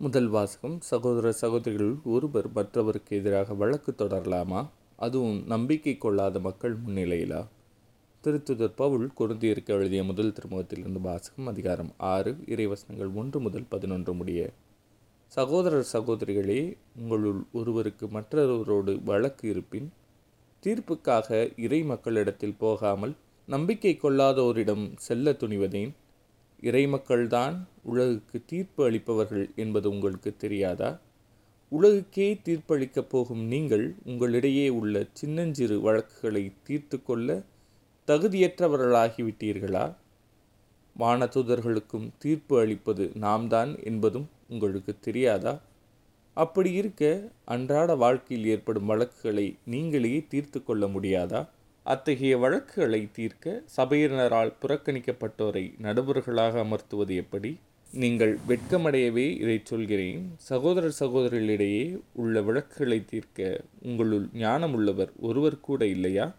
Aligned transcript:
முதல் 0.00 0.28
வாசகம் 0.28 0.80
சகோதர 0.80 1.32
சகோதரிகள் 1.32 1.94
ஒருவர் 2.04 2.52
மற்றவருக்கு 2.52 3.16
எதிராக 3.16 3.54
வழக்கு 3.54 3.94
தொடரலாமா? 3.98 4.68
அதுவும் 4.96 5.46
நம்பிக்கை 5.46 5.98
கொள்ளாத 5.98 6.38
மக்கள் 6.38 6.76
முன்னிலையிலா? 6.86 7.46
திருத்துதர் 8.24 8.76
பவுல் 8.76 9.10
கொருந்தியருக்கு 9.18 9.66
எழுதிய 9.66 10.04
முதல் 10.04 10.32
திருமுகத்திலிருந்து 10.32 11.00
வாசகம் 11.00 11.46
அதிகாரம் 11.46 11.90
ஆறு 11.96 12.32
இறைவசனங்கள் 12.32 13.14
ஒன்று 13.14 13.40
முதல் 13.40 13.66
பதினொன்று 13.68 14.14
முடிய. 14.14 14.50
சகோதரர் 15.26 15.88
சகோதரிகளே 15.92 16.76
உங்களுள் 16.96 17.42
ஒருவருக்கு 17.52 18.06
மற்றொருவரோடு 18.06 19.02
வழக்கு 19.04 19.48
இருப்பின் 19.48 19.92
தீர்ப்புக்காக 20.62 21.52
இறை 21.56 21.82
மக்களிடத்தில் 21.82 22.58
போகாமல் 22.58 23.16
நம்பிக்கை 23.46 23.98
கொள்ளாதோரிடம் 24.02 24.92
செல்ல 24.96 25.32
துணிவதேன்? 25.32 25.90
இறைமக்கள்தான் 26.62 27.56
உலகுக்கு 27.82 28.42
தீர்ப்பு 28.46 28.90
அளிப்பவர்கள் 28.90 29.54
என்பது 29.54 29.90
உங்களுக்கு 29.90 30.36
தெரியாதா? 30.36 30.98
உலகுக்கே 31.72 32.40
தீர்ப்பளிக்கப் 32.44 33.08
போகும் 33.08 33.44
நீங்கள் 33.44 33.94
உங்களிடையே 34.06 34.68
உள்ள 34.70 35.06
சின்னஞ்சிறு 35.12 35.80
வழக்குகளை 35.80 36.52
தீர்த்து 36.62 37.02
கொள்ள 37.02 37.44
தகுதியற்றவர்களாகிவிட்டீர்களா? 38.08 39.94
வானதூதர்களுக்கும் 40.96 42.08
தீர்ப்பு 42.18 42.60
அளிப்பது 42.60 43.10
நாம் 43.14 43.48
தான் 43.48 43.76
என்பதும் 43.84 44.28
உங்களுக்கு 44.48 44.94
தெரியாதா? 45.00 45.60
அப்படி 46.36 46.72
இருக்க 46.72 47.30
அன்றாட 47.44 47.94
வாழ்க்கையில் 47.94 48.46
ஏற்படும் 48.46 48.86
வழக்குகளை 48.86 49.56
நீங்களே 49.64 50.26
தீர்த்து 50.28 50.64
கொள்ள 50.64 50.86
முடியாதா? 50.86 51.40
அத்தகைய 51.92 52.38
வழக்குகளை 52.38 53.08
தீர்க்க 53.12 53.62
சபையினரால் 53.76 54.52
புறக்கணிக்கப்பட்டோரை 54.62 55.62
நடுவர்களாக 55.82 56.64
அமர்த்துவது 56.64 57.14
எப்படி? 57.14 57.56
நீங்கள் 57.92 58.38
வெட்கமடையவே 58.48 59.40
இதை 59.40 59.60
சொல்கிறேன். 59.64 60.34
சகோதரர் 60.36 60.96
சகோதரிகளிடையே 61.00 62.00
உள்ள 62.12 62.42
வழக்குகளை 62.42 63.04
தீர்க்க 63.04 63.60
உங்களுள் 63.82 64.28
ஞானமுள்ளவர் 64.34 65.08
ஒருவர் 65.20 65.60
கூட 65.60 65.86
இல்லையா? 65.86 66.34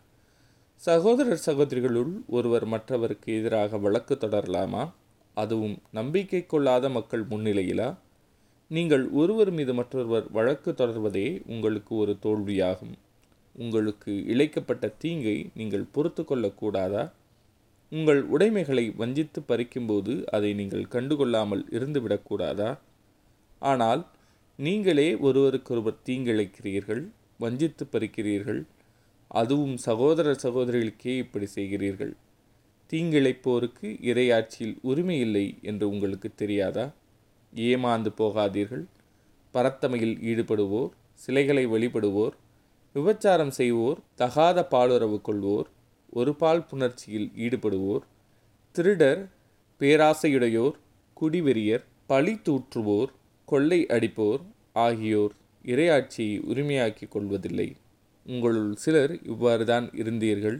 சகோதரர் 0.76 1.42
சகோதரிகளுள் 1.46 2.14
ஒருவர் 2.28 2.66
மற்றவருக்கு 2.66 3.40
எதிராக 3.40 3.78
வழக்கு 3.78 4.16
தொடரலாமா? 4.16 4.92
அதுவும் 5.34 5.78
நம்பிக்கை 5.92 6.46
கொள்ளாத 6.46 6.90
மக்கள் 6.90 7.26
முன்னிலையிலா? 7.26 7.96
நீங்கள் 8.68 9.10
ஒருவர் 9.10 9.52
மீது 9.52 9.74
மற்றொருவர் 9.74 10.32
வழக்கு 10.32 10.72
தொடர்வதே 10.72 11.42
உங்களுக்கு 11.46 11.96
ஒரு 11.96 12.18
தோல்வியாகும். 12.24 12.96
உங்களுக்கு 13.64 14.12
இழைக்கப்பட்ட 14.34 14.86
தீங்கை 14.98 15.38
நீங்கள் 15.60 15.92
பொறுத்து 15.92 16.24
கொள்ளக்கூடாதா 16.24 17.04
உங்கள் 17.92 18.22
உடைமைகளை 18.24 18.86
வஞ்சித்து 19.02 19.40
பறிக்கும்போது 19.48 20.14
அதை 20.36 20.50
நீங்கள் 20.54 20.86
கண்டுகொள்ளாமல் 20.92 21.64
இருந்துவிடக்கூடாதா? 21.78 22.72
ஆனால் 23.62 24.02
நீங்களே 24.60 25.08
ஒருவருக்கொருவர் 25.28 26.04
தீங்கிழைக்கிறீர்கள் 26.06 27.04
வஞ்சித்து 27.38 27.84
பறிக்கிறீர்கள் 27.86 28.62
அதுவும் 29.32 29.76
சகோதர 29.78 30.28
சகோதரிகளுக்கே 30.44 31.14
இப்படி 31.18 31.48
செய்கிறீர்கள். 31.56 32.14
தீங்கிழைப்போருக்கு 32.92 33.88
இரையாட்சியில் 34.12 34.76
உரிமை 34.82 35.18
இல்லை 35.20 35.46
என்று 35.62 35.86
உங்களுக்கு 35.90 36.30
தெரியாதா? 36.36 36.86
ஏமாந்து 37.54 38.12
போகாதீர்கள் 38.18 38.86
பரத்தமையில் 39.54 40.16
ஈடுபடுவோர் 40.30 40.92
சிலைகளை 41.22 41.64
வழிபடுவோர் 41.68 42.36
விபச்சாரம் 42.96 43.54
செய்வோர் 43.58 44.00
தகாத 44.16 44.60
பாலுறவு 44.72 45.18
கொள்வோர் 45.28 45.68
ஒரு 46.14 46.32
பால் 46.36 46.64
புணர்ச்சியில் 46.70 47.28
ஈடுபடுவோர் 47.46 48.06
திருடர் 48.76 49.22
பேராசையுடையோர் 49.82 50.78
குடிவெறியர் 51.18 51.84
பழி 52.08 52.34
தூற்றுவோர் 52.48 53.12
கொள்ளை 53.48 53.80
அடிப்போர் 53.96 54.42
ஆகியோர் 54.86 55.34
இரையாட்சியை 55.66 56.36
உரிமையாக்கிக் 56.50 57.14
கொள்வதில்லை. 57.14 57.70
உங்களுள் 58.26 58.74
சிலர் 58.76 59.14
இவ்வாறு 59.32 59.64
தான் 59.66 59.88
இருந்தீர்கள். 60.02 60.58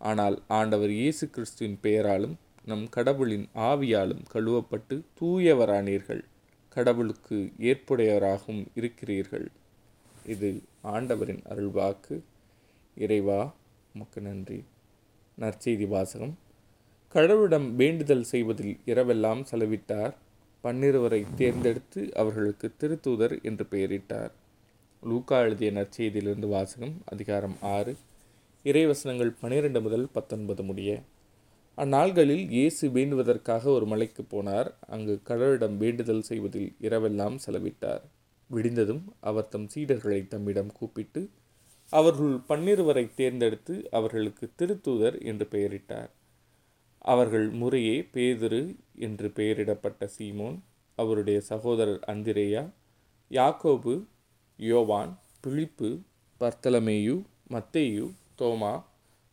ஆனால் 0.00 0.36
ஆண்டவர் 0.58 0.92
இயேசு 1.00 1.24
கிறிஸ்துவின் 1.34 1.78
பெயராலும் 1.84 2.36
நம் 2.70 2.84
கடவுளின் 2.96 3.46
ஆவியாலும் 3.70 4.22
கழுவப்பட்டு 4.32 4.96
தூயவரானீர்கள். 5.20 6.22
கடவுளுக்கு 6.76 7.36
ஏற்புடையவராகவும் 7.70 8.64
இருக்கிறீர்கள். 8.80 9.46
இது 10.34 10.50
ஆண்டவரின் 10.84 11.42
அருள்வாக்கு. 11.48 12.20
இறைவா 12.94 13.54
உமக்கு 13.94 14.20
நன்றி. 14.20 14.64
நற்செய்தி 15.40 15.88
வாசகம். 15.88 16.38
கடவுளிடம் 17.12 17.74
வேண்டுதல் 17.74 18.22
செய்வதில் 18.22 18.78
இரவெல்லாம் 18.86 19.44
செலவிட்டார். 19.50 20.14
பன்னிருவரை 20.64 21.26
தேர்ந்தெடுத்து 21.36 22.14
அவர்களுக்கு 22.14 22.72
திருத்தூதர் 22.80 23.42
என்று 23.42 23.64
பெயரிட்டார். 23.70 24.30
லூக்கா 25.02 25.40
எழுதிய 25.40 25.72
நற்செய்தியிலிருந்து 25.72 26.48
வாசகம் 26.48 26.94
அதிகாரம் 27.04 27.56
ஆறு. 27.60 27.96
இறைவசனங்கள் 28.64 29.34
பனிரெண்டு 29.40 29.82
முதல் 29.82 30.08
பத்தொன்பது 30.12 30.62
முடிய. 30.62 31.00
அந்நாள்களில் 31.76 32.50
இயேசு 32.50 32.88
வேண்டுவதற்காக 32.88 33.70
ஒரு 33.70 33.86
மலைக்கு 33.86 34.22
போனார். 34.22 34.74
அங்கு 34.88 35.20
கடவுளிடம் 35.28 35.76
வேண்டுதல் 35.76 36.22
செய்வதில் 36.22 36.76
இரவெல்லாம் 36.80 37.38
செலவிட்டார். 37.46 38.02
விடிந்ததும் 38.50 39.04
அவர் 39.20 39.48
தம் 39.48 39.68
சீடர்களை 39.74 40.28
தம்மிடம் 40.28 40.72
கூப்பிட்டு 40.72 41.30
அவர்கள் 41.92 42.34
பன்னிருவரை 42.48 43.14
தேர்ந்தெடுத்து 43.14 43.74
அவர்களுக்கு 43.90 44.50
திருத்தூதர் 44.58 45.18
என்று 45.22 45.46
பெயரிட்டார். 45.50 46.10
அவர்கள் 46.98 47.48
முறையே 47.50 48.08
பேதுரு 48.14 48.76
என்று 48.94 49.28
பெயரிடப்பட்ட 49.28 50.08
சீமோன் 50.18 50.56
அவருடைய 50.98 51.40
சகோதரர் 51.40 52.02
அந்திரேயா 52.06 52.72
யாக்கோபு 53.30 53.94
யோவான் 54.58 55.12
பிழிப்பு 55.42 55.90
பர்த்தலமேயு 56.40 57.16
மத்தேயு 57.50 58.06
தோமா 58.40 58.84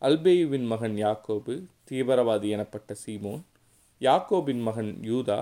அல்பேயுவின் 0.02 0.68
மகன் 0.68 0.96
யாக்கோபு 0.96 1.56
தீவிரவாதி 1.90 2.50
எனப்பட்ட 2.50 2.96
சீமோன் 3.06 3.42
யாக்கோபின் 4.02 4.62
மகன் 4.62 4.92
யூதா 5.02 5.40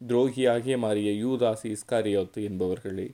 துரோகியாகிய 0.00 0.78
மாறிய 0.78 1.10
யூதாசி 1.24 1.76
இஸ்காரியோத்து 1.76 2.40
என்பவர்களே. 2.48 3.06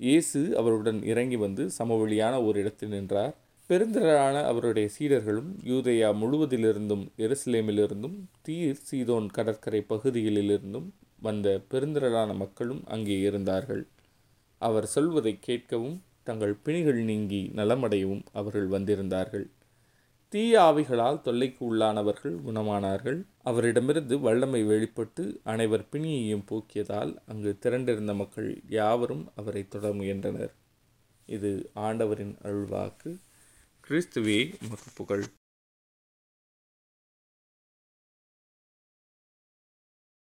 இயேசு 0.00 0.40
அவருடன் 0.56 1.02
இறங்கி 1.02 1.36
வந்து 1.36 1.70
சமவெளியான 1.78 2.34
ஒரு 2.44 2.60
இடத்தில் 2.60 2.88
நின்றார். 2.88 3.34
பெருந்திரளான 3.70 4.36
அவருடைய 4.44 4.88
சீடர்களும் 4.98 5.50
யூதயா 5.64 6.08
முழுவதிலிருந்தும் 6.20 7.04
எருசலேமிலிருந்தும் 7.18 8.16
தீர் 8.42 8.80
சீதோன் 8.90 9.26
கடற்கரை 9.26 9.80
பகுதிகளிலிருந்தும் 9.88 10.88
வந்த 11.18 11.60
பெருந்திரளான 11.70 12.36
மக்களும் 12.36 12.82
அங்கே 12.86 13.18
இருந்தார்கள். 13.18 13.86
அவர் 14.58 14.86
சொல்வதை 14.86 15.38
கேட்கவும் 15.46 15.98
தங்கள் 16.22 16.54
பிணிகள் 16.64 17.02
நீங்கி 17.02 17.42
நலமடையவும் 17.54 18.24
அவர்கள் 18.32 18.68
வந்திருந்தார்கள். 18.68 19.46
தீய 20.28 20.60
ஆவிகளால் 20.60 21.20
தொல்லைக்கு 21.20 21.74
உள்ளானவர்கள் 21.74 22.36
குணமானார்கள். 22.46 23.24
அவரிடமிருந்து 23.42 24.20
வல்லமை 24.20 24.62
வெளிப்பட்டு 24.62 25.40
அனைவர் 25.44 25.86
பிணியையும் 25.92 26.44
போக்கியதால் 26.50 27.16
அங்கு 27.26 27.58
திரண்டிருந்த 27.62 28.14
மக்கள் 28.14 28.62
யாவரும் 28.68 29.28
அவரை 29.36 29.68
தொட 29.68 29.92
முயன்றனர். 29.92 30.54
இது 31.26 31.70
ஆண்டவரின் 31.74 32.36
அருள்வாக்கு. 32.42 33.16
கிறிஸ்துவே 33.88 34.54
புகழ் 34.94 35.24